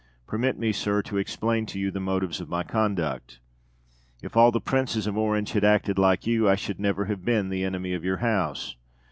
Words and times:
Permit 0.25 0.57
me, 0.57 0.71
sir, 0.71 1.03
to 1.03 1.17
explain 1.17 1.67
to 1.67 1.77
you 1.79 1.91
the 1.91 1.99
motives 1.99 2.41
of 2.41 2.49
my 2.49 2.63
conduct. 2.63 3.39
If 4.23 4.35
all 4.35 4.49
the 4.51 4.59
Princes 4.59 5.05
of 5.05 5.15
Orange 5.15 5.51
had 5.51 5.63
acted 5.63 5.99
like 5.99 6.25
you, 6.25 6.49
I 6.49 6.55
should 6.55 6.79
never 6.79 7.05
have 7.05 7.23
been 7.23 7.49
the 7.49 7.63
enemy 7.63 7.93
of 7.93 8.03
your 8.03 8.17
house. 8.17 8.75